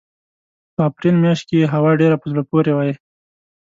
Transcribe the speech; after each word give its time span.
په 0.75 0.81
اپرېل 0.89 1.15
مياشت 1.23 1.43
کې 1.49 1.55
یې 1.61 1.71
هوا 1.73 1.91
ډېره 2.01 2.15
په 2.21 2.25
زړه 2.31 2.43
پورې 2.49 2.71
وي. 2.77 2.93